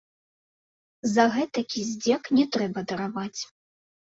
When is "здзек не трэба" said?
1.91-2.79